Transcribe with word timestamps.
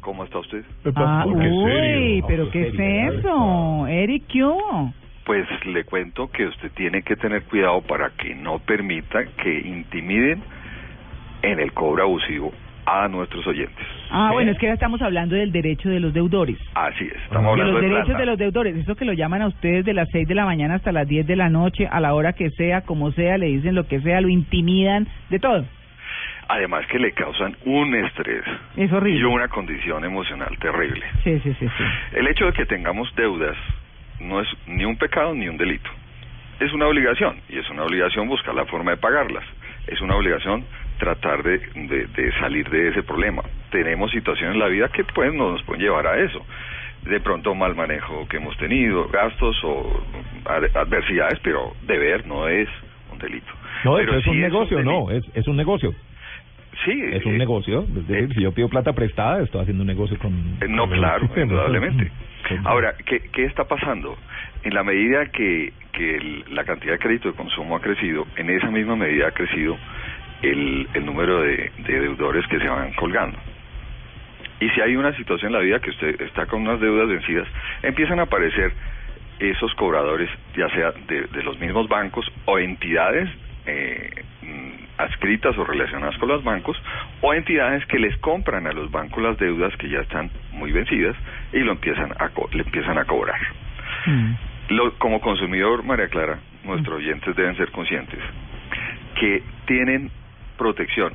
¿Cómo 0.00 0.24
está 0.24 0.38
usted? 0.38 0.64
Ah, 0.96 1.24
uy, 1.26 1.44
serio, 1.64 2.24
pero 2.26 2.50
¿qué 2.50 2.68
es 2.68 3.14
eso? 3.14 3.86
Eric, 3.86 4.24
¿qué? 4.28 4.42
Pues 5.24 5.46
le 5.66 5.84
cuento 5.84 6.30
que 6.30 6.46
usted 6.46 6.70
tiene 6.72 7.02
que 7.02 7.16
tener 7.16 7.42
cuidado 7.44 7.82
para 7.82 8.10
que 8.10 8.34
no 8.34 8.58
permita 8.58 9.24
que 9.42 9.60
intimiden 9.60 10.42
en 11.42 11.60
el 11.60 11.72
cobro 11.72 12.02
abusivo 12.04 12.52
a 12.86 13.06
nuestros 13.08 13.46
oyentes. 13.46 13.86
Ah, 14.10 14.30
bueno, 14.32 14.50
es 14.50 14.58
que 14.58 14.66
ahora 14.66 14.74
estamos 14.74 15.00
hablando 15.02 15.36
del 15.36 15.52
derecho 15.52 15.88
de 15.90 16.00
los 16.00 16.12
deudores. 16.12 16.56
Así 16.74 17.04
es, 17.04 17.14
estamos 17.22 17.44
De 17.44 17.50
hablando 17.62 17.72
los 17.72 17.80
de 17.82 17.88
derechos 17.88 18.06
plata. 18.06 18.20
de 18.20 18.26
los 18.26 18.38
deudores, 18.38 18.76
eso 18.76 18.96
que 18.96 19.04
lo 19.04 19.12
llaman 19.12 19.42
a 19.42 19.46
ustedes 19.48 19.84
de 19.84 19.94
las 19.94 20.08
6 20.10 20.26
de 20.26 20.34
la 20.34 20.44
mañana 20.46 20.74
hasta 20.76 20.90
las 20.90 21.06
10 21.06 21.26
de 21.26 21.36
la 21.36 21.50
noche, 21.50 21.86
a 21.86 22.00
la 22.00 22.14
hora 22.14 22.32
que 22.32 22.50
sea, 22.50 22.80
como 22.80 23.12
sea, 23.12 23.38
le 23.38 23.46
dicen 23.46 23.74
lo 23.76 23.86
que 23.86 24.00
sea, 24.00 24.20
lo 24.20 24.28
intimidan, 24.28 25.06
de 25.28 25.38
todo. 25.38 25.64
Además 26.52 26.84
que 26.88 26.98
le 26.98 27.12
causan 27.12 27.56
un 27.64 27.94
estrés 27.94 28.42
Es 28.76 28.90
y 28.90 29.22
una 29.22 29.46
condición 29.48 30.04
emocional 30.04 30.56
terrible. 30.58 31.04
Sí, 31.22 31.38
sí, 31.40 31.54
sí, 31.54 31.68
sí. 31.68 31.84
El 32.12 32.26
hecho 32.26 32.46
de 32.46 32.52
que 32.52 32.66
tengamos 32.66 33.14
deudas 33.14 33.56
no 34.18 34.40
es 34.40 34.48
ni 34.66 34.84
un 34.84 34.96
pecado 34.96 35.32
ni 35.34 35.48
un 35.48 35.56
delito. 35.56 35.88
Es 36.58 36.72
una 36.72 36.86
obligación 36.88 37.40
y 37.48 37.58
es 37.58 37.70
una 37.70 37.84
obligación 37.84 38.26
buscar 38.26 38.54
la 38.54 38.64
forma 38.66 38.90
de 38.90 38.96
pagarlas. 38.96 39.44
Es 39.86 40.00
una 40.00 40.16
obligación 40.16 40.64
tratar 40.98 41.42
de, 41.42 41.58
de- 41.74 42.06
de 42.08 42.32
salir 42.40 42.68
de 42.68 42.88
ese 42.88 43.02
problema. 43.04 43.42
Tenemos 43.70 44.10
situaciones 44.10 44.54
en 44.54 44.60
la 44.60 44.66
vida 44.68 44.88
que 44.88 45.04
pues 45.04 45.32
no 45.32 45.52
nos 45.52 45.62
pueden 45.62 45.82
llevar 45.82 46.06
a 46.08 46.18
eso. 46.18 46.44
De 47.02 47.20
pronto 47.20 47.54
mal 47.54 47.74
manejo 47.76 48.26
que 48.28 48.38
hemos 48.38 48.56
tenido, 48.58 49.08
gastos 49.08 49.56
o 49.64 50.02
ad- 50.46 50.76
adversidades, 50.76 51.38
pero 51.44 51.72
deber 51.82 52.26
no 52.26 52.48
es 52.48 52.68
un 53.12 53.18
delito. 53.18 53.52
No, 53.84 53.94
pero 53.94 54.12
eso 54.12 54.18
es 54.18 54.24
sí 54.24 54.30
un 54.30 54.40
negocio, 54.40 54.82
no, 54.82 55.10
es, 55.10 55.24
es 55.34 55.46
un 55.48 55.56
negocio. 55.56 55.94
Sí, 56.84 56.98
Es 57.12 57.24
un 57.26 57.34
eh, 57.34 57.38
negocio. 57.38 57.82
Es 57.82 58.06
decir, 58.08 58.16
eh, 58.30 58.34
si 58.34 58.40
yo 58.42 58.52
pido 58.52 58.68
plata 58.68 58.92
prestada, 58.92 59.42
estoy 59.42 59.62
haciendo 59.62 59.82
un 59.82 59.88
negocio 59.88 60.18
con... 60.18 60.32
Eh, 60.60 60.66
No, 60.68 60.88
con 60.88 60.96
claro, 60.98 61.28
indudablemente. 61.36 62.10
Ahora, 62.64 62.94
¿qué, 63.04 63.20
¿qué 63.32 63.44
está 63.44 63.64
pasando? 63.64 64.16
En 64.64 64.74
la 64.74 64.82
medida 64.82 65.26
que, 65.26 65.72
que 65.92 66.16
el- 66.16 66.44
la 66.54 66.64
cantidad 66.64 66.92
de 66.94 66.98
crédito 66.98 67.28
de 67.28 67.34
consumo 67.34 67.76
ha 67.76 67.80
crecido, 67.80 68.26
en 68.36 68.50
esa 68.50 68.70
misma 68.70 68.96
medida 68.96 69.28
ha 69.28 69.30
crecido 69.32 69.76
el, 70.42 70.88
el 70.94 71.04
número 71.06 71.40
de, 71.42 71.70
de 71.78 72.00
deudores 72.00 72.46
que 72.48 72.58
se 72.58 72.68
van 72.68 72.92
colgando. 72.94 73.38
Y 74.60 74.68
si 74.70 74.80
hay 74.80 74.96
una 74.96 75.14
situación 75.16 75.52
en 75.52 75.58
la 75.58 75.64
vida 75.64 75.78
que 75.80 75.90
usted 75.90 76.20
está 76.22 76.46
con 76.46 76.62
unas 76.62 76.80
deudas 76.80 77.08
vencidas, 77.08 77.46
empiezan 77.82 78.18
a 78.20 78.22
aparecer 78.22 78.72
esos 79.38 79.72
cobradores, 79.74 80.28
ya 80.56 80.68
sea 80.70 80.92
de, 81.08 81.22
de 81.28 81.42
los 81.42 81.58
mismos 81.60 81.88
bancos 81.88 82.30
o 82.46 82.58
entidades 82.58 83.28
eh, 83.66 84.10
adscritas 85.02 85.56
o 85.58 85.64
relacionadas 85.64 86.16
con 86.18 86.28
los 86.28 86.42
bancos, 86.44 86.76
o 87.20 87.34
entidades 87.34 87.84
que 87.86 87.98
les 87.98 88.16
compran 88.18 88.66
a 88.66 88.72
los 88.72 88.90
bancos 88.90 89.22
las 89.22 89.38
deudas 89.38 89.74
que 89.76 89.88
ya 89.88 90.00
están 90.00 90.30
muy 90.52 90.72
vencidas 90.72 91.16
y 91.52 91.58
lo 91.60 91.72
empiezan 91.72 92.12
a 92.18 92.28
co- 92.30 92.48
le 92.52 92.62
empiezan 92.62 92.98
a 92.98 93.04
cobrar. 93.04 93.40
Mm. 94.06 94.32
Lo- 94.70 94.92
como 94.98 95.20
consumidor, 95.20 95.82
María 95.84 96.08
Clara, 96.08 96.38
nuestros 96.64 96.98
oyentes 96.98 97.34
deben 97.36 97.56
ser 97.56 97.70
conscientes 97.70 98.18
que 99.18 99.42
tienen 99.66 100.10
protección 100.56 101.12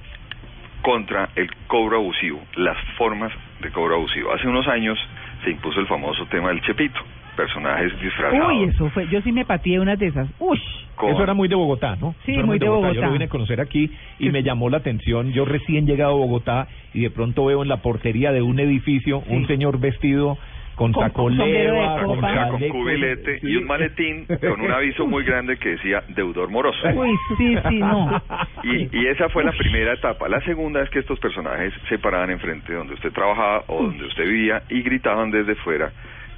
contra 0.82 1.30
el 1.36 1.50
cobro 1.68 1.98
abusivo, 1.98 2.44
las 2.56 2.78
formas 2.98 3.32
de 3.62 3.72
cobro 3.72 3.96
abusivo. 3.96 4.32
Hace 4.34 4.48
unos 4.48 4.68
años 4.68 5.00
se 5.44 5.50
impuso 5.52 5.80
el 5.80 5.88
famoso 5.88 6.26
tema 6.28 6.50
del 6.50 6.62
chepito, 6.62 7.00
personajes 7.36 8.00
disfrazados. 8.00 8.48
Uy, 8.50 8.64
eso 8.66 8.90
fue, 8.92 9.08
yo 9.08 9.22
sí 9.22 9.32
me 9.32 9.46
pateé 9.46 9.80
unas 9.80 9.98
de 9.98 10.08
esas. 10.08 10.28
Uy, 10.40 10.62
con- 10.96 11.10
Eso 11.10 11.24
era 11.24 11.34
muy 11.34 11.48
de 11.48 11.56
Bogotá, 11.56 11.96
¿no? 11.96 12.16
Sí, 12.26 12.34
era 12.34 12.46
muy 12.46 12.60
de 12.60 12.68
Bogotá. 12.70 12.94
Yo 12.94 13.02
lo 13.04 13.12
vine 13.12 13.26
a 13.26 13.30
conocer 13.30 13.62
aquí 13.62 13.92
y 14.20 14.26
Sí. 14.26 14.30
me 14.32 14.44
llamó 14.44 14.70
la 14.70 14.78
atención. 14.78 15.32
Yo 15.34 15.46
recién 15.46 15.86
llegado 15.86 16.12
a 16.12 16.16
Bogotá 16.18 16.68
y 16.94 17.02
de 17.02 17.10
pronto 17.12 17.46
veo 17.46 17.64
en 17.64 17.70
la 17.70 17.78
portería 17.82 18.32
de 18.32 18.42
un 18.42 18.60
edificio 18.60 19.24
un 19.28 19.46
señor 19.48 19.80
vestido 19.80 20.38
con, 20.76 20.92
Con- 20.92 21.06
saco 21.06 21.24
con 21.24 21.38
saco, 21.38 22.58
cubilete 22.70 23.40
sí. 23.40 23.48
y 23.48 23.56
un 23.56 23.66
maletín 23.66 24.26
con 24.26 24.60
un 24.60 24.72
aviso 24.72 25.08
muy 25.08 25.24
grande 25.24 25.56
que 25.58 25.70
decía 25.70 26.04
deudor 26.10 26.50
moroso. 26.50 26.86
uy, 26.94 27.16
sí, 27.38 27.56
sí, 27.70 27.80
no. 27.80 28.22
Y, 28.64 28.90
y 28.92 29.08
esa 29.08 29.30
fue 29.30 29.46
la 29.46 29.54
primera 29.54 29.94
etapa. 29.94 30.28
La 30.28 30.42
segunda 30.42 30.82
es 30.84 30.90
que 30.90 31.00
estos 31.00 31.18
personajes 31.20 31.74
se 31.88 31.98
paraban 31.98 32.30
enfrente 32.32 32.74
de 32.74 32.78
donde 32.78 32.94
usted 32.96 33.12
trabajaba 33.14 33.64
o 33.68 33.84
donde 33.84 34.06
usted 34.06 34.26
vivía 34.26 34.64
y 34.70 34.82
gritaban 34.82 35.32
desde 35.32 35.56
fuera 35.56 35.92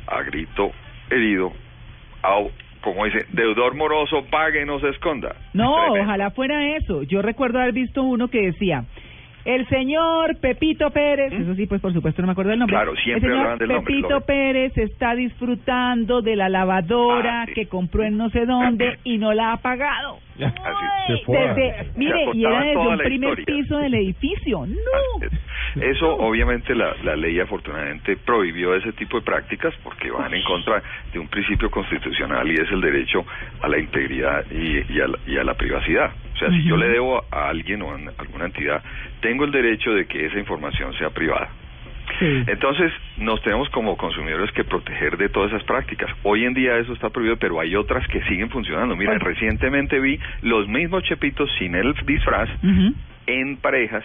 a 0.05 0.21
grito 0.21 0.71
herido, 1.09 1.51
au, 2.21 2.51
como 2.93 3.05
dice, 3.05 3.25
deudor 3.31 3.75
moroso, 3.75 4.25
pague, 4.29 4.65
no 4.65 4.79
se 4.79 4.89
esconda. 4.89 5.35
No, 5.53 5.75
Tremendo. 5.75 6.01
ojalá 6.03 6.31
fuera 6.31 6.75
eso. 6.77 7.03
Yo 7.03 7.21
recuerdo 7.21 7.59
haber 7.59 7.73
visto 7.73 8.03
uno 8.03 8.27
que 8.29 8.41
decía, 8.41 8.83
el 9.45 9.65
señor 9.69 10.37
Pepito 10.41 10.89
Pérez, 10.91 11.31
eso 11.31 11.55
sí, 11.55 11.65
pues 11.67 11.79
por 11.79 11.93
supuesto 11.93 12.21
no 12.21 12.25
me 12.27 12.31
acuerdo 12.33 12.49
del 12.51 12.59
nombre. 12.59 12.75
¿Mm? 12.75 12.79
Claro, 12.81 12.95
siempre 12.97 13.29
el 13.29 13.37
señor 13.37 13.57
del 13.59 13.67
nombre, 13.69 13.93
Pepito. 13.95 14.21
Pérez 14.21 14.77
está 14.77 15.15
disfrutando 15.15 16.21
de 16.21 16.35
la 16.35 16.49
lavadora 16.49 17.43
Ah, 17.43 17.45
sí. 17.45 17.53
que 17.53 17.67
compró 17.67 18.03
en 18.03 18.17
no 18.17 18.29
sé 18.29 18.45
dónde 18.45 18.97
y 19.05 19.17
no 19.17 19.33
la 19.33 19.53
ha 19.53 19.57
pagado. 19.57 20.17
Así 20.37 21.17
Se 21.19 21.25
fue. 21.25 21.37
Desde, 21.37 21.83
Se 21.93 21.97
mire, 21.97 22.25
y 22.33 22.45
era 22.45 22.61
desde 22.63 22.77
un 22.77 22.97
primer 22.97 23.39
historia. 23.39 23.45
piso 23.63 23.77
del 23.77 23.93
edificio. 23.93 24.65
No. 24.65 25.27
Eso 25.81 26.15
obviamente 26.17 26.75
la, 26.75 26.95
la 27.03 27.15
ley 27.15 27.39
afortunadamente 27.39 28.17
prohibió 28.17 28.75
ese 28.75 28.93
tipo 28.93 29.19
de 29.19 29.25
prácticas 29.25 29.73
porque 29.83 30.11
van 30.11 30.33
en 30.33 30.43
contra 30.43 30.81
de 31.11 31.19
un 31.19 31.27
principio 31.27 31.69
constitucional 31.69 32.49
y 32.49 32.55
es 32.55 32.71
el 32.71 32.81
derecho 32.81 33.25
a 33.61 33.67
la 33.67 33.77
integridad 33.77 34.45
y, 34.51 34.93
y 34.93 35.01
a, 35.01 35.07
la, 35.07 35.17
y 35.25 35.37
a 35.37 35.43
la 35.43 35.53
privacidad. 35.55 36.11
O 36.33 36.37
sea, 36.37 36.49
si 36.49 36.63
yo 36.63 36.77
le 36.77 36.87
debo 36.87 37.23
a 37.31 37.49
alguien 37.49 37.81
o 37.81 37.91
a 37.91 37.95
alguna 38.19 38.45
entidad, 38.45 38.83
tengo 39.21 39.43
el 39.43 39.51
derecho 39.51 39.91
de 39.91 40.05
que 40.05 40.25
esa 40.25 40.37
información 40.37 40.93
sea 40.93 41.09
privada. 41.09 41.49
Sí. 42.19 42.43
Entonces, 42.47 42.91
nos 43.17 43.41
tenemos 43.41 43.69
como 43.69 43.97
consumidores 43.97 44.51
que 44.51 44.63
proteger 44.63 45.17
de 45.17 45.29
todas 45.29 45.51
esas 45.51 45.63
prácticas. 45.63 46.09
Hoy 46.23 46.45
en 46.45 46.53
día 46.53 46.77
eso 46.77 46.93
está 46.93 47.09
prohibido, 47.09 47.37
pero 47.37 47.59
hay 47.59 47.75
otras 47.75 48.07
que 48.07 48.21
siguen 48.23 48.49
funcionando. 48.49 48.95
Mira, 48.95 49.17
recientemente 49.17 49.99
vi 49.99 50.19
los 50.41 50.67
mismos 50.67 51.03
chepitos 51.03 51.49
sin 51.57 51.75
el 51.75 51.93
disfraz 52.05 52.49
en 53.25 53.57
parejas 53.57 54.03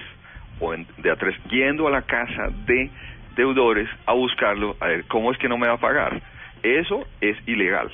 o 0.63 0.73
en- 0.73 0.87
de 1.03 1.11
a 1.11 1.17
tres 1.17 1.37
yendo 1.51 1.87
a 1.87 1.91
la 1.91 2.03
casa 2.03 2.49
de 2.67 2.89
deudores 3.37 3.89
a 4.07 4.13
buscarlo, 4.15 4.77
a 4.81 4.87
ver 4.87 5.05
cómo 5.09 5.33
es 5.33 5.39
que 5.39 5.49
no 5.49 5.59
me 5.59 5.67
va 5.67 5.75
a 5.75 5.79
pagar. 5.79 6.23
Eso 6.63 7.05
es 7.21 7.37
ilegal. 7.47 7.91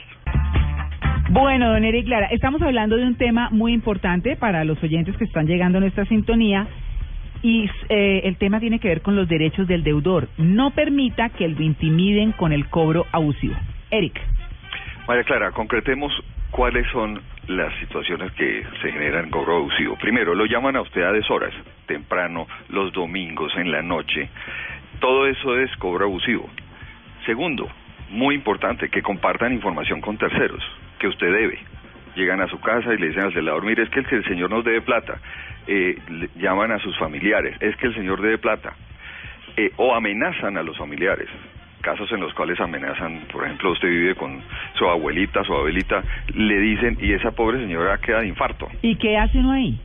Bueno, 1.31 1.73
don 1.73 1.85
Eric 1.85 2.07
Clara, 2.07 2.27
estamos 2.31 2.63
hablando 2.63 2.97
de 2.97 3.05
un 3.05 3.17
tema 3.17 3.49
muy 3.51 3.73
importante 3.73 4.37
para 4.37 4.65
los 4.65 4.83
oyentes 4.83 5.17
que 5.17 5.25
están 5.25 5.47
llegando 5.47 5.79
a 5.79 5.81
nuestra 5.81 6.05
sintonía 6.07 6.67
y 7.43 7.69
eh, 7.89 8.23
el 8.25 8.37
tema 8.37 8.61
tiene 8.61 8.79
que 8.79 8.89
ver 8.89 9.03
con 9.03 9.15
los 9.15 9.29
derechos 9.29 9.69
del 9.69 9.85
deudor. 9.85 10.29
No 10.39 10.71
permita 10.71 11.29
que 11.29 11.49
lo 11.49 11.63
intimiden 11.63 12.33
con 12.33 12.53
el 12.53 12.69
cobro 12.69 13.07
abusivo. 13.13 13.55
Eric. 13.91 14.19
María 15.07 15.25
Clara, 15.25 15.53
concretemos 15.53 16.13
cuáles 16.51 16.87
son 16.91 17.21
las 17.47 17.73
situaciones 17.81 18.33
que 18.33 18.65
se 18.83 18.93
generan 18.93 19.27
en 19.27 19.31
cobro 19.31 19.57
abusivo. 19.57 19.97
Primero, 20.01 20.35
lo 20.35 20.47
llaman 20.47 20.77
a 20.77 20.83
usted 20.83 21.03
a 21.03 21.13
deshoras, 21.13 21.53
temprano, 21.89 22.47
los 22.69 22.93
domingos, 22.93 23.53
en 23.57 23.73
la 23.73 23.83
noche. 23.83 24.29
Todo 25.01 25.27
eso 25.27 25.59
es 25.59 25.75
cobro 25.79 26.05
abusivo. 26.05 26.49
Segundo, 27.27 27.69
muy 28.11 28.37
importante, 28.37 28.89
que 28.89 29.03
compartan 29.03 29.53
información 29.53 30.01
con 30.01 30.17
terceros, 30.17 30.63
que 31.01 31.09
usted 31.09 31.33
debe. 31.33 31.59
Llegan 32.15 32.41
a 32.41 32.47
su 32.49 32.61
casa 32.61 32.95
y 32.95 32.99
le 32.99 33.09
dicen 33.09 33.25
al 33.25 33.33
celador, 33.33 33.65
mire, 33.65 33.83
es 33.83 33.91
que 33.91 34.01
el, 34.01 34.07
que 34.07 34.17
el 34.17 34.25
señor 34.25 34.51
nos 34.51 34.65
debe 34.65 34.81
plata. 34.83 35.19
Eh, 35.67 35.99
le- 36.09 36.29
llaman 36.37 36.71
a 36.73 36.79
sus 36.79 36.97
familiares, 36.99 37.57
es 37.61 37.77
que 37.77 37.87
el 37.89 37.95
señor 37.95 38.21
debe 38.23 38.39
plata. 38.39 38.73
Eh, 39.57 39.73
o 39.77 39.95
amenazan 39.95 40.57
a 40.57 40.63
los 40.63 40.77
familiares. 40.79 41.29
Casos 41.81 42.11
en 42.11 42.21
los 42.21 42.35
cuales 42.35 42.59
amenazan, 42.61 43.27
por 43.31 43.45
ejemplo, 43.45 43.71
usted 43.71 43.89
vive 43.89 44.15
con 44.17 44.43
su 44.75 44.85
abuelita, 44.89 45.45
su 45.45 45.55
abuelita, 45.55 46.03
le 46.35 46.59
dicen, 46.59 46.99
y 47.01 47.13
esa 47.13 47.31
pobre 47.33 47.59
señora 47.61 47.99
queda 47.99 48.21
de 48.21 48.27
infarto 48.29 48.69
¿Y 48.83 48.97
qué 48.97 49.17
hace 49.17 49.39
uno 49.39 49.53
ahí? 49.53 49.81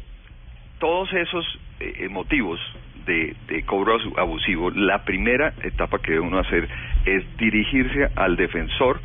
todos 0.80 1.14
esos 1.14 1.46
eh, 1.80 2.08
motivos 2.10 2.60
de, 3.06 3.36
de 3.48 3.64
cobro 3.64 3.98
abusivo, 4.18 4.72
la 4.72 5.04
primera 5.04 5.54
etapa 5.64 6.00
que 6.00 6.14
debe 6.14 6.26
uno 6.26 6.40
hacer 6.40 6.68
es 7.06 7.38
dirigirse 7.38 8.10
al 8.16 8.36
defensor 8.38 9.02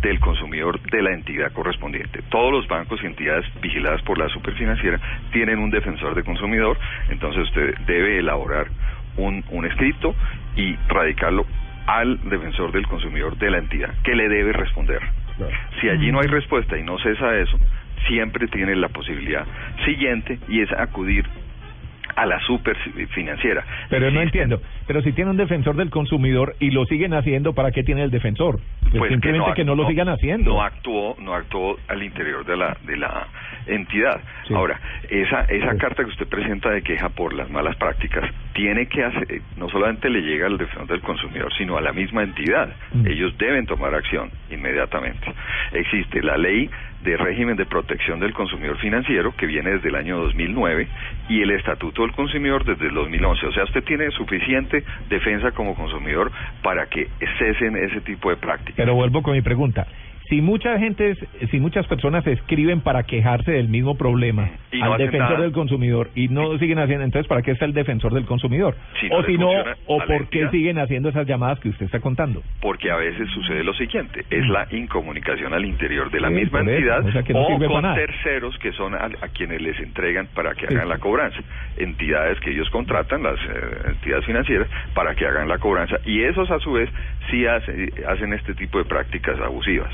del 0.00 0.18
consumidor 0.18 0.80
de 0.80 1.02
la 1.02 1.12
entidad 1.12 1.52
correspondiente. 1.52 2.22
Todos 2.28 2.52
los 2.52 2.66
bancos 2.66 3.00
y 3.02 3.06
entidades 3.06 3.46
vigiladas 3.60 4.02
por 4.02 4.18
la 4.18 4.28
superfinanciera 4.28 4.98
tienen 5.32 5.58
un 5.58 5.70
defensor 5.70 6.14
de 6.14 6.24
consumidor, 6.24 6.76
entonces 7.08 7.44
usted 7.44 7.78
debe 7.86 8.18
elaborar 8.18 8.66
un, 9.16 9.44
un 9.50 9.64
escrito 9.64 10.14
y 10.56 10.74
radicarlo 10.88 11.46
al 11.86 12.18
defensor 12.28 12.72
del 12.72 12.86
consumidor 12.86 13.36
de 13.38 13.50
la 13.50 13.58
entidad, 13.58 13.94
que 14.02 14.14
le 14.14 14.28
debe 14.28 14.52
responder. 14.52 15.00
Si 15.80 15.88
allí 15.88 16.12
no 16.12 16.20
hay 16.20 16.28
respuesta 16.28 16.78
y 16.78 16.82
no 16.82 16.98
cesa 16.98 17.36
eso, 17.38 17.58
siempre 18.06 18.46
tiene 18.48 18.76
la 18.76 18.88
posibilidad 18.88 19.44
siguiente 19.84 20.38
y 20.48 20.60
es 20.60 20.70
acudir 20.72 21.26
a 22.16 22.26
la 22.26 22.38
super 22.40 22.76
financiera. 23.10 23.64
Pero 23.88 24.10
no 24.10 24.20
entiendo. 24.20 24.60
Pero 24.86 25.02
si 25.02 25.12
tiene 25.12 25.30
un 25.30 25.36
defensor 25.36 25.76
del 25.76 25.90
consumidor 25.90 26.56
y 26.60 26.70
lo 26.70 26.84
siguen 26.86 27.14
haciendo, 27.14 27.54
¿para 27.54 27.70
qué 27.70 27.82
tiene 27.82 28.02
el 28.02 28.10
defensor? 28.10 28.60
Pues 28.96 29.10
simplemente 29.10 29.54
que 29.54 29.64
no, 29.64 29.74
lo 29.74 29.86
sigan 29.86 30.08
haciendo. 30.08 30.52
No 30.52 30.62
actuó, 30.62 31.16
no 31.20 31.34
actuó 31.34 31.78
al 31.88 32.02
interior 32.02 32.44
de 32.44 32.56
la 32.56 32.76
de 32.84 32.96
la 32.96 33.26
entidad. 33.66 34.20
Ahora, 34.54 34.80
esa 35.08 35.42
esa 35.42 35.76
carta 35.76 36.04
que 36.04 36.10
usted 36.10 36.26
presenta 36.26 36.70
de 36.70 36.82
queja 36.82 37.08
por 37.08 37.32
las 37.32 37.50
malas 37.50 37.76
prácticas 37.76 38.30
tiene 38.52 38.86
que 38.86 39.04
hacer, 39.04 39.40
no 39.56 39.68
solamente 39.68 40.10
le 40.10 40.20
llega 40.20 40.46
al 40.46 40.58
defensor 40.58 40.86
del 40.86 41.00
consumidor, 41.00 41.52
sino 41.56 41.76
a 41.76 41.80
la 41.80 41.92
misma 41.92 42.22
entidad. 42.22 42.74
Mm. 42.92 43.06
Ellos 43.06 43.36
deben 43.38 43.66
tomar 43.66 43.94
acción 43.94 44.30
inmediatamente. 44.50 45.32
Existe 45.72 46.22
la 46.22 46.36
ley 46.36 46.70
de 47.02 47.16
régimen 47.16 47.56
de 47.56 47.66
protección 47.66 48.20
del 48.20 48.32
consumidor 48.32 48.78
financiero 48.78 49.34
que 49.36 49.46
viene 49.46 49.70
desde 49.70 49.88
el 49.88 49.96
año 49.96 50.18
2009 50.18 50.86
y 51.28 51.42
el 51.42 51.50
estatuto 51.50 52.02
del 52.02 52.12
consumidor 52.12 52.64
desde 52.64 52.86
el 52.86 52.94
2011. 52.94 53.46
O 53.46 53.52
sea, 53.52 53.64
usted 53.64 53.82
tiene 53.84 54.10
suficiente 54.10 54.84
defensa 55.08 55.50
como 55.52 55.74
consumidor 55.74 56.30
para 56.62 56.86
que 56.86 57.08
cesen 57.38 57.76
ese 57.76 58.00
tipo 58.02 58.30
de 58.30 58.36
prácticas. 58.36 58.76
Pero 58.76 58.94
vuelvo 58.94 59.22
con 59.22 59.32
mi 59.32 59.42
pregunta 59.42 59.86
si 60.28 60.40
mucha 60.40 60.78
gente, 60.78 61.16
si 61.50 61.60
muchas 61.60 61.86
personas 61.86 62.26
escriben 62.26 62.80
para 62.80 63.02
quejarse 63.04 63.52
del 63.52 63.68
mismo 63.68 63.96
problema 63.96 64.50
al 64.80 64.98
defensor 64.98 65.40
del 65.40 65.52
consumidor 65.52 66.10
y 66.14 66.28
no 66.28 66.58
siguen 66.58 66.78
haciendo, 66.78 67.04
entonces 67.04 67.28
¿para 67.28 67.42
qué 67.42 67.52
está 67.52 67.64
el 67.64 67.72
defensor 67.72 68.14
del 68.14 68.24
consumidor? 68.24 68.74
o 69.10 69.22
si 69.24 69.36
no, 69.36 69.50
o 69.86 69.98
por 70.04 70.28
qué 70.28 70.48
siguen 70.50 70.78
haciendo 70.78 71.08
esas 71.08 71.26
llamadas 71.26 71.60
que 71.60 71.68
usted 71.68 71.86
está 71.86 72.00
contando? 72.00 72.42
Porque 72.60 72.90
a 72.90 72.96
veces 72.96 73.28
sucede 73.30 73.64
lo 73.64 73.74
siguiente, 73.74 74.24
es 74.30 74.46
la 74.48 74.66
incomunicación 74.70 75.52
al 75.52 75.64
interior 75.64 76.10
de 76.10 76.20
la 76.20 76.30
misma 76.30 76.60
entidad 76.60 77.04
o, 77.34 77.58
con 77.68 77.94
terceros 77.94 78.58
que 78.58 78.72
son 78.72 78.94
a, 78.94 79.10
quienes 79.34 79.60
les 79.60 79.78
entregan 79.80 80.28
para 80.34 80.54
que 80.54 80.66
hagan 80.66 80.88
la 80.88 80.98
cobranza, 80.98 81.38
entidades 81.76 82.38
que 82.40 82.50
ellos 82.50 82.68
contratan, 82.70 83.22
las 83.22 83.38
eh, 83.38 83.90
entidades 83.90 84.24
financieras, 84.24 84.68
para 84.94 85.14
que 85.14 85.26
hagan 85.26 85.48
la 85.48 85.58
cobranza 85.58 85.96
y 86.04 86.22
esos 86.22 86.50
a 86.50 86.58
su 86.58 86.72
vez 86.72 86.90
sí 87.30 87.46
hacen 87.46 88.32
este 88.32 88.54
tipo 88.54 88.78
de 88.78 88.84
prácticas 88.84 89.38
abusivas. 89.40 89.90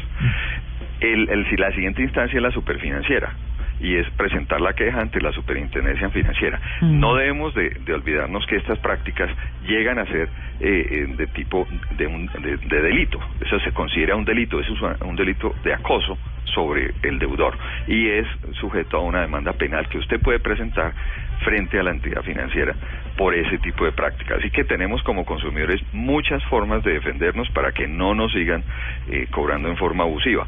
El, 1.01 1.29
el, 1.29 1.47
la 1.59 1.73
siguiente 1.73 2.03
instancia 2.03 2.37
es 2.37 2.43
la 2.43 2.51
superfinanciera 2.51 3.33
y 3.81 3.97
es 3.97 4.09
presentar 4.11 4.61
la 4.61 4.73
queja 4.73 5.01
ante 5.01 5.21
la 5.21 5.33
superintendencia 5.33 6.09
financiera. 6.11 6.61
Mm. 6.81 7.01
No 7.01 7.15
debemos 7.15 7.55
de, 7.55 7.71
olvidarnos 7.93 8.47
que 8.47 8.57
estas 8.57 8.79
prácticas 8.79 9.31
llegan 9.67 9.99
a 9.99 10.07
ser 10.07 10.29
eh, 10.61 10.87
eh, 10.91 11.15
de 11.17 11.27
tipo 11.29 11.67
de, 11.97 12.07
un, 12.07 12.27
de, 12.27 12.83
delito. 12.83 13.21
Eso 13.41 13.59
se 13.61 13.73
considera 13.73 14.17
un 14.17 14.25
delito, 14.25 14.61
es 14.61 14.69
un 15.01 15.17
delito 15.17 15.55
de 15.65 15.75
acoso 15.75 16.19
sobre 16.55 16.93
el 17.03 17.19
deudor 17.19 17.57
y 17.87 18.09
es 18.09 18.27
sujeto 18.61 18.97
a 18.97 19.01
una 19.01 19.21
demanda 19.21 19.53
penal 19.53 19.89
que 19.89 19.99
usted 19.99 20.21
puede 20.21 20.41
presentar 20.41 20.93
frente 21.45 21.79
a 21.79 21.83
la 21.83 21.91
entidad 21.91 22.23
financiera 22.23 22.75
por 23.17 23.35
ese 23.35 23.59
tipo 23.59 23.85
de 23.85 23.93
prácticas. 23.93 24.39
Así 24.39 24.51
que 24.51 24.65
tenemos 24.65 25.03
como 25.03 25.25
consumidores 25.25 25.81
muchas 25.93 26.43
formas 26.45 26.83
de 26.85 26.95
defendernos 26.95 27.49
para 27.51 27.73
que 27.73 27.87
no 27.87 28.15
nos 28.15 28.33
sigan 28.33 28.63
eh, 29.09 29.27
cobrando 29.31 29.69
en 29.69 29.77
forma 29.77 30.05
abusiva. 30.05 30.47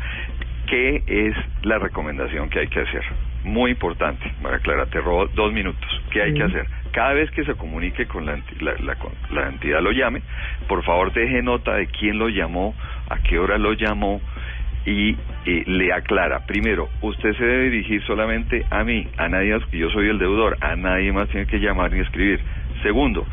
¿Qué 0.66 1.02
es 1.06 1.34
la 1.62 1.78
recomendación 1.78 2.48
que 2.48 2.60
hay 2.60 2.68
que 2.68 2.80
hacer? 2.80 3.02
Muy 3.44 3.72
importante, 3.72 4.30
María 4.42 4.58
Clara, 4.58 4.86
te 4.86 5.00
robo 5.00 5.26
dos 5.28 5.52
minutos. 5.52 5.88
¿Qué 6.10 6.22
hay 6.22 6.34
que 6.34 6.42
hacer? 6.42 6.66
Cada 6.92 7.14
vez 7.14 7.30
que 7.30 7.44
se 7.44 7.54
comunique 7.54 8.06
con 8.06 8.26
la, 8.26 8.38
la 9.30 9.48
entidad 9.48 9.80
lo 9.80 9.92
llame, 9.92 10.22
por 10.68 10.82
favor 10.84 11.12
deje 11.12 11.42
nota 11.42 11.74
de 11.74 11.86
quién 11.86 12.18
lo 12.18 12.28
llamó, 12.28 12.74
a 13.08 13.18
qué 13.20 13.38
hora 13.38 13.58
lo 13.58 13.72
llamó, 13.72 14.20
y 14.86 15.16
le 15.44 15.92
aclara, 15.92 16.46
primero, 16.46 16.88
usted 17.02 17.34
se 17.36 17.44
debe 17.44 17.70
dirigir 17.70 18.02
solamente 18.04 18.64
a 18.70 18.82
mí, 18.82 19.06
a 19.18 19.28
nadie 19.28 19.54
más, 19.54 19.70
yo 19.70 19.90
soy 19.90 20.08
el 20.08 20.18
deudor, 20.18 20.56
a 20.60 20.74
nadie 20.76 21.12
más 21.12 21.28
tiene 21.28 21.46
que 21.46 21.58
llamar 21.58 21.92
ni 21.92 22.00
escribir. 22.00 22.40
Segundo, 22.82 23.26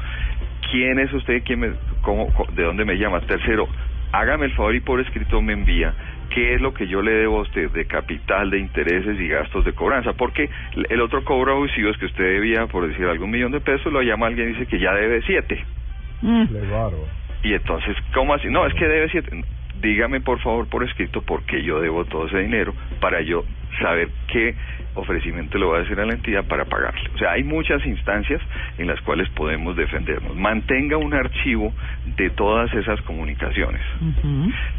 ¿quién 0.69 1.00
es 1.00 1.12
usted? 1.13 1.44
¿Quién 1.45 1.59
me, 1.59 1.71
cómo, 2.01 2.31
¿De 2.53 2.63
dónde 2.63 2.83
me 2.83 2.97
llama? 2.97 3.21
Tercero, 3.21 3.68
hágame 4.12 4.45
el 4.45 4.53
favor 4.53 4.75
y 4.75 4.81
por 4.81 5.00
escrito 5.00 5.41
me 5.41 5.53
envía 5.53 5.94
qué 6.38 6.54
es 6.54 6.62
lo 6.62 6.72
que 6.72 6.86
yo 6.86 7.01
le 7.01 7.13
debo 7.13 7.39
a 7.39 7.42
usted 7.42 7.72
de 7.72 7.86
capital, 7.86 8.51
de 8.51 8.60
intereses 8.60 9.19
y 9.19 9.28
gastos 9.28 9.66
de 9.66 9.74
cobranza, 9.74 10.13
porque 10.13 10.48
el 10.88 11.01
otro 11.01 11.24
cobro 11.24 11.54
abusivo 11.54 11.89
es 11.89 11.98
que 11.98 12.06
usted 12.06 12.24
debía, 12.24 12.68
por 12.68 12.88
decir 12.88 13.06
algún 13.06 13.31
millón 13.31 13.51
de 13.54 13.60
pesos, 13.60 13.92
lo 13.92 14.04
llama 14.04 14.28
alguien 14.28 14.50
y 14.50 14.54
dice 14.54 14.68
que 14.68 14.78
ya 14.78 14.94
debe 14.94 15.19
siete. 15.24 15.66
Mm. 16.22 16.45
Y 17.42 17.54
entonces, 17.54 17.98
¿cómo 18.13 18.36
así? 18.36 18.50
No, 18.50 18.68
es 18.68 18.74
que 18.75 18.86
debe 18.86 19.10
siete 19.10 19.31
dígame 19.81 20.22
por 20.22 20.39
favor 20.39 20.68
por 20.68 20.84
escrito 20.84 21.22
por 21.22 21.44
qué 21.44 21.63
yo 21.63 21.80
debo 21.80 22.06
todo 22.06 22.28
ese 22.28 22.39
dinero 22.39 22.74
para 23.00 23.22
yo 23.22 23.44
saber 23.80 24.10
qué 24.28 24.56
ofrecimiento 24.98 25.58
le 25.58 25.66
voy 25.66 25.80
a 25.80 25.82
hacer 25.84 26.00
a 26.00 26.06
la 26.06 26.14
entidad 26.14 26.44
para 26.46 26.66
pagarle. 26.66 27.10
O 27.16 27.18
sea, 27.18 27.32
hay 27.32 27.44
muchas 27.44 27.86
instancias 27.86 28.42
en 28.78 28.88
las 28.88 29.00
cuales 29.02 29.30
podemos 29.30 29.76
defendernos. 29.76 30.36
Mantenga 30.36 30.98
un 30.98 31.14
archivo 31.14 31.74
de 32.18 32.30
todas 32.32 32.74
esas 32.74 33.02
comunicaciones 33.02 33.82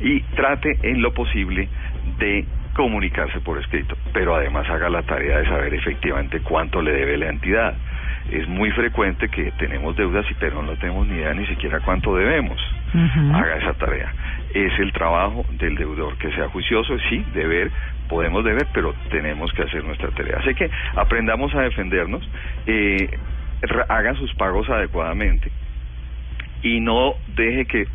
y 0.00 0.20
trate 0.37 0.79
en 0.82 1.03
lo 1.03 1.12
posible 1.12 1.69
de 2.19 2.44
comunicarse 2.75 3.41
por 3.41 3.59
escrito, 3.59 3.97
pero 4.12 4.37
además 4.37 4.69
haga 4.69 4.88
la 4.88 5.03
tarea 5.03 5.38
de 5.38 5.47
saber 5.47 5.75
efectivamente 5.75 6.41
cuánto 6.41 6.81
le 6.81 6.93
debe 6.93 7.17
la 7.17 7.29
entidad. 7.29 7.75
Es 8.31 8.47
muy 8.47 8.70
frecuente 8.73 9.29
que 9.29 9.50
tenemos 9.53 9.97
deudas 9.97 10.25
y 10.31 10.35
pero 10.35 10.62
no 10.62 10.73
tenemos 10.76 11.06
ni 11.06 11.17
idea 11.17 11.32
ni 11.35 11.47
siquiera 11.47 11.81
cuánto 11.81 12.15
debemos. 12.15 12.61
Haga 13.35 13.56
esa 13.56 13.75
tarea 13.75 14.12
es 14.54 14.78
el 14.78 14.92
trabajo 14.92 15.44
del 15.58 15.74
deudor, 15.74 16.16
que 16.18 16.32
sea 16.32 16.48
juicioso, 16.48 16.96
sí, 17.08 17.24
deber, 17.34 17.70
podemos 18.08 18.44
deber, 18.44 18.66
pero 18.72 18.94
tenemos 19.10 19.52
que 19.52 19.62
hacer 19.62 19.84
nuestra 19.84 20.08
tarea. 20.10 20.38
Así 20.38 20.54
que 20.54 20.70
aprendamos 20.96 21.54
a 21.54 21.62
defendernos, 21.62 22.28
eh, 22.66 23.08
hagan 23.88 24.16
sus 24.16 24.32
pagos 24.34 24.68
adecuadamente 24.70 25.50
y 26.62 26.80
no 26.80 27.14
deje 27.36 27.66
que, 27.66 27.86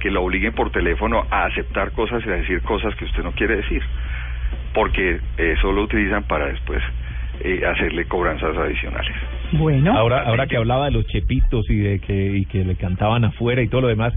que 0.00 0.10
lo 0.10 0.22
obliguen 0.22 0.52
por 0.52 0.70
teléfono 0.70 1.26
a 1.30 1.44
aceptar 1.46 1.92
cosas 1.92 2.22
y 2.24 2.28
a 2.30 2.32
decir 2.32 2.62
cosas 2.62 2.94
que 2.94 3.04
usted 3.04 3.22
no 3.22 3.32
quiere 3.32 3.56
decir, 3.56 3.82
porque 4.72 5.20
eso 5.36 5.72
lo 5.72 5.82
utilizan 5.82 6.24
para 6.24 6.46
después 6.46 6.82
eh, 7.42 7.62
hacerle 7.66 8.06
cobranzas 8.06 8.56
adicionales. 8.56 9.14
Bueno, 9.52 9.96
ahora 9.96 10.22
ahora 10.22 10.46
que 10.46 10.56
hablaba 10.56 10.86
de 10.86 10.92
los 10.92 11.06
chepitos 11.06 11.68
y 11.70 11.78
de 11.78 11.98
que 11.98 12.36
y 12.36 12.44
que 12.44 12.64
le 12.64 12.76
cantaban 12.76 13.24
afuera 13.24 13.62
y 13.62 13.68
todo 13.68 13.82
lo 13.82 13.88
demás, 13.88 14.14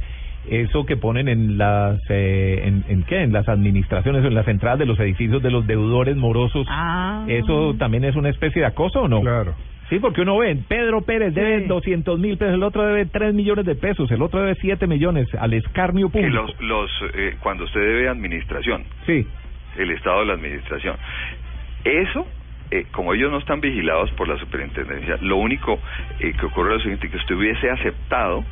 eso 0.49 0.85
que 0.85 0.97
ponen 0.97 1.27
en 1.27 1.57
las 1.57 1.99
eh, 2.09 2.63
en, 2.65 2.83
en, 2.87 3.03
qué 3.03 3.21
en 3.21 3.31
las 3.31 3.47
administraciones 3.47 4.25
en 4.25 4.33
las 4.33 4.47
entradas 4.47 4.79
de 4.79 4.85
los 4.85 4.99
edificios 4.99 5.41
de 5.41 5.51
los 5.51 5.65
deudores 5.65 6.15
morosos 6.17 6.67
ah. 6.69 7.25
eso 7.27 7.75
también 7.77 8.03
es 8.03 8.15
una 8.15 8.29
especie 8.29 8.61
de 8.61 8.67
acoso 8.67 9.01
o 9.01 9.07
no 9.07 9.21
claro. 9.21 9.55
Sí 9.89 9.99
porque 9.99 10.21
uno 10.21 10.37
ve 10.37 10.57
Pedro 10.67 11.01
Pérez 11.01 11.33
debe 11.33 11.67
doscientos 11.67 12.19
mil 12.19 12.37
pesos 12.37 12.55
el 12.55 12.63
otro 12.63 12.83
debe 12.83 13.05
tres 13.05 13.33
millones 13.33 13.65
de 13.65 13.75
pesos 13.75 14.09
el 14.11 14.21
otro 14.21 14.41
debe 14.41 14.55
siete 14.55 14.87
millones 14.87 15.27
al 15.35 15.53
escarnio 15.53 16.09
público. 16.09 16.33
los 16.33 16.61
los 16.61 16.91
eh, 17.13 17.35
cuando 17.41 17.65
usted 17.65 17.79
debe 17.79 18.09
administración. 18.09 18.83
Sí. 19.05 19.27
El 19.77 19.91
estado 19.91 20.21
de 20.21 20.25
la 20.27 20.33
administración. 20.33 20.95
Eso 21.83 22.25
eh, 22.73 22.87
como 22.91 23.13
ellos 23.13 23.31
no 23.31 23.37
están 23.37 23.61
vigilados 23.61 24.09
por 24.13 24.27
la 24.27 24.35
superintendencia, 24.39 25.17
lo 25.21 25.37
único 25.37 25.79
eh, 26.19 26.33
que 26.33 26.45
ocurre 26.47 26.71
es 26.71 26.77
lo 26.77 26.79
siguiente, 26.79 27.07
que 27.07 27.17
usted 27.17 27.35
hubiese 27.35 27.69
aceptado 27.69 28.43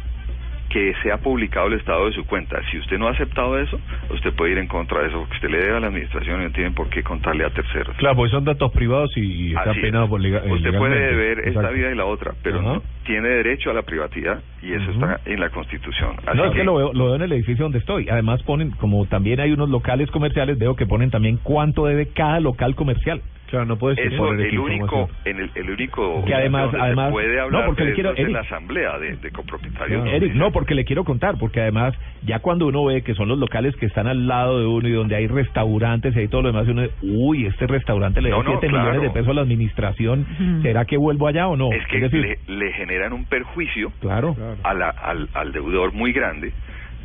que 0.72 0.94
sea 1.04 1.18
publicado 1.18 1.68
el 1.68 1.74
estado 1.74 2.06
de 2.06 2.14
su 2.14 2.26
cuenta. 2.26 2.60
Si 2.72 2.78
usted 2.78 2.98
no 2.98 3.08
ha 3.08 3.12
aceptado 3.12 3.60
eso, 3.60 3.80
usted 4.10 4.34
puede 4.34 4.54
ir 4.54 4.58
en 4.58 4.68
contra 4.68 5.02
de 5.02 5.10
eso, 5.10 5.20
porque 5.20 5.36
usted 5.36 5.50
le 5.50 5.58
debe 5.60 5.78
a 5.78 5.80
la 5.80 5.88
administración 5.88 6.42
y 6.42 6.44
no 6.46 6.52
tiene 6.52 6.72
por 6.72 6.90
qué 6.90 7.04
contarle 7.04 7.46
a 7.46 7.50
terceros. 7.50 7.96
Claro, 7.98 8.16
porque 8.16 8.32
son 8.32 8.46
datos 8.46 8.72
privados 8.72 9.12
y, 9.18 9.54
está 9.54 9.74
penado 9.74 10.08
por 10.08 10.22
legal, 10.22 10.50
Usted 10.50 10.78
puede 10.78 11.00
deber 11.00 11.40
esta 11.48 11.70
vida 11.72 11.92
y 11.92 11.96
la 11.96 12.06
otra, 12.06 12.34
pero 12.42 12.62
no 12.62 12.82
tiene 13.06 13.28
derecho 13.28 13.72
a 13.72 13.74
la 13.74 13.82
privacidad 13.82 14.42
y 14.62 14.74
eso 14.74 14.92
está 14.92 15.20
en 15.26 15.40
la 15.40 15.50
Constitución. 15.50 16.16
no, 16.36 16.46
es 16.46 16.54
que, 16.54 16.64
lo, 16.64 16.76
veo, 16.76 16.94
lo 16.94 17.06
veo 17.08 17.16
en 17.16 17.24
el 17.24 17.32
edificio 17.34 17.64
donde 17.64 17.80
estoy. 17.80 18.08
Además 18.10 18.42
ponen, 18.44 18.72
como 18.72 19.06
también 19.08 19.40
hay 19.40 19.52
unos 19.52 19.70
locales 19.70 20.10
comerciales, 20.12 20.58
veo 20.58 20.76
que 20.76 20.86
ponen 20.86 21.10
también 21.10 21.38
cuánto 21.44 21.86
debe 21.86 22.08
cada 22.08 22.40
local 22.40 22.76
comercial. 22.76 23.22
Claro, 23.52 23.66
no 23.66 23.76
puedes 23.76 24.00
Eso, 24.00 24.32
el 24.32 24.60
único, 24.60 25.10
en 25.26 25.38
el, 25.38 25.52
el 25.56 25.70
único 25.70 26.24
que 26.24 26.34
además, 26.34 26.74
además 26.74 27.12
puede 27.12 27.38
hablar 27.38 27.64
no, 27.64 27.68
porque 27.68 27.84
le 27.84 27.94
quiero, 27.96 28.16
en 28.16 28.32
la 28.32 28.40
asamblea 28.40 28.98
de, 28.98 29.18
de 29.18 29.30
copropietarios. 29.30 30.08
Eric, 30.08 30.34
no, 30.36 30.54
porque 30.54 30.74
le 30.74 30.86
quiero 30.86 31.04
contar, 31.04 31.36
porque 31.38 31.60
además 31.60 31.94
ya 32.24 32.40
cuando 32.40 32.68
uno 32.68 32.86
ve 32.86 33.02
que 33.02 33.14
son 33.14 33.28
los 33.28 33.38
locales 33.38 33.76
que 33.76 33.88
están 33.88 34.08
al 34.08 34.26
lado 34.26 34.58
de 34.58 34.68
uno 34.68 34.88
y 34.88 34.94
donde 34.94 35.18
hay 35.18 35.28
restaurantes 35.28 36.16
y 36.16 36.20
hay 36.20 36.28
todo 36.30 36.44
lo 36.44 36.54
demás, 36.54 36.66
uno 36.70 36.84
dice, 36.84 36.96
uy, 37.02 37.46
este 37.46 37.68
restaurante 37.68 38.22
le 38.22 38.30
da 38.30 38.42
7 38.42 38.70
millones 38.70 39.02
de 39.02 39.10
pesos 39.10 39.28
a 39.28 39.34
la 39.34 39.42
administración, 39.42 40.26
¿será 40.62 40.86
que 40.86 40.96
vuelvo 40.96 41.28
allá 41.28 41.50
o 41.50 41.58
no? 41.58 41.74
Es 41.74 41.86
que 41.88 42.38
le, 42.48 42.72
generan 42.72 43.12
un 43.12 43.26
perjuicio 43.26 43.92
claro. 44.00 44.34
A 44.64 44.74
la, 44.74 44.92
al, 44.92 45.28
al 45.34 45.52
deudor 45.52 45.92
muy 45.92 46.14
grande 46.14 46.54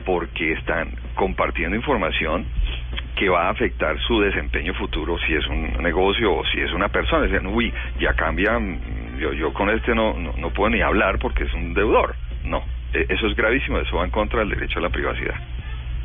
porque 0.04 0.52
están 0.52 0.90
compartiendo 1.16 1.74
información 1.74 2.46
que 3.16 3.28
va 3.30 3.46
a 3.46 3.50
afectar 3.50 3.98
su 4.00 4.20
desempeño 4.20 4.74
futuro 4.74 5.18
si 5.26 5.34
es 5.34 5.46
un 5.46 5.72
negocio 5.82 6.34
o 6.34 6.44
si 6.44 6.60
es 6.60 6.70
una 6.72 6.88
persona. 6.88 7.24
Dicen, 7.24 7.46
uy, 7.46 7.72
ya 7.98 8.12
cambia, 8.12 8.60
yo, 9.18 9.32
yo 9.32 9.52
con 9.54 9.70
este 9.70 9.94
no, 9.94 10.14
no, 10.14 10.50
puedo 10.50 10.70
ni 10.70 10.82
hablar 10.82 11.18
porque 11.18 11.44
es 11.44 11.54
un 11.54 11.72
deudor. 11.72 12.14
No, 12.44 12.62
eh, 12.92 13.06
eso 13.08 13.26
es 13.26 13.34
gravísimo, 13.34 13.78
eso 13.78 13.96
va 13.96 14.04
en 14.04 14.10
contra 14.10 14.40
del 14.40 14.50
derecho 14.50 14.78
a 14.78 14.82
la 14.82 14.90
privacidad. 14.90 15.34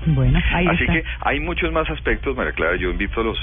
Bueno, 0.06 0.40
ahí 0.52 0.66
Así 0.68 0.84
está. 0.84 0.94
que 0.94 1.04
hay 1.20 1.40
muchos 1.42 1.72
más 1.72 1.88
aspectos, 1.90 2.36
María 2.36 2.54
Clara. 2.54 2.76
Yo 2.78 2.90
invito 2.90 3.22
a 3.22 3.24
los, 3.24 3.38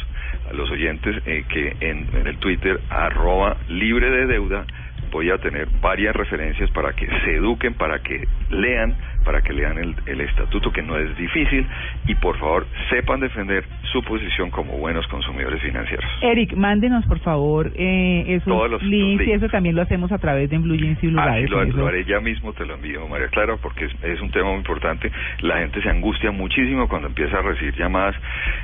a 0.51 0.55
los 0.55 0.69
oyentes 0.71 1.23
eh, 1.27 1.45
que 1.49 1.77
en, 1.81 2.09
en 2.15 2.27
el 2.27 2.39
Twitter, 2.39 2.81
arroba 2.89 3.59
libre 3.69 4.11
de 4.11 4.27
deuda, 4.27 4.65
voy 5.11 5.31
a 5.31 5.39
tener 5.39 5.69
varias 5.81 6.15
referencias 6.15 6.71
para 6.71 6.93
que 6.93 7.07
se 7.25 7.35
eduquen, 7.37 7.75
para 7.75 7.99
que 8.01 8.27
lean, 8.51 8.95
para 9.25 9.43
que 9.43 9.53
lean 9.53 9.79
el, 9.79 9.95
el 10.07 10.21
estatuto, 10.23 10.71
que 10.73 10.83
no 10.83 10.97
es 10.99 11.17
difícil, 11.17 11.67
y 12.07 12.15
por 12.17 12.39
favor 12.39 12.67
sepan 12.91 13.21
defender 13.21 13.65
su 13.93 14.03
posición 14.03 14.51
como 14.51 14.79
buenos 14.79 15.07
consumidores 15.09 15.61
financieros. 15.63 16.05
Eric, 16.23 16.55
mándenos 16.55 17.05
por 17.07 17.19
favor 17.21 17.71
eh, 17.75 18.25
esos 18.29 18.45
Todos 18.45 18.71
los- 18.71 18.83
los 18.83 18.91
links 18.91 19.27
y 19.27 19.33
eso 19.33 19.49
también 19.49 19.75
lo 19.75 19.83
hacemos 19.83 20.13
a 20.13 20.19
través 20.19 20.49
de 20.51 20.59
Blue 20.59 20.77
Jeans 20.77 21.03
y 21.03 21.09
Blue 21.09 21.21
Así 21.21 21.47
Radio, 21.47 21.73
lo, 21.73 21.87
haré 21.87 22.05
ya 22.05 22.21
mismo, 22.21 22.53
te 22.53 22.65
lo 22.65 22.75
envío, 22.75 23.07
María 23.09 23.29
Clara, 23.29 23.57
porque 23.61 23.87
es, 23.87 24.05
es 24.05 24.21
un 24.21 24.31
tema 24.31 24.49
muy 24.51 24.59
importante. 24.59 25.11
La 25.41 25.59
gente 25.59 25.83
se 25.83 25.89
angustia 25.91 26.31
muchísimo 26.31 26.89
cuando 26.89 27.09
empieza 27.09 27.39
a 27.39 27.43
recibir 27.43 27.75
llamadas 27.77 28.15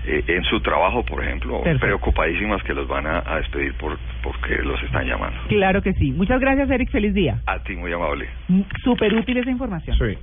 eh, 0.07 0.23
en 0.29 0.45
su 0.45 0.61
trabajo, 0.61 1.05
por 1.05 1.23
ejemplo, 1.25 1.63
Perfecto. 1.63 1.81
preocupadísimas 1.87 2.63
que 2.63 2.75
los 2.75 2.87
van 2.87 3.07
a, 3.07 3.23
a 3.27 3.37
despedir 3.39 3.75
por 3.75 3.99
porque 4.23 4.57
los 4.63 4.83
están 4.83 5.07
llamando. 5.07 5.39
Claro 5.49 5.83
que 5.83 5.93
sí. 5.95 6.11
Muchas 6.13 6.34
gracias, 6.41 6.71
Eric. 6.71 6.91
Feliz 6.91 7.15
día. 7.15 7.41
A 7.47 7.59
ti, 7.63 7.75
muy 7.77 7.93
amable. 7.93 8.29
Súper 8.83 9.15
útil 9.15 9.39
esa 9.39 9.51
información. 9.51 9.97
Sí. 9.99 10.19